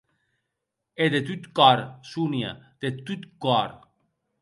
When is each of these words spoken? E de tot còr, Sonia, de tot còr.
E 1.03 1.05
de 1.13 1.21
tot 1.27 1.43
còr, 1.61 1.79
Sonia, 2.15 2.51
de 2.81 2.95
tot 3.07 3.31
còr. 3.43 3.69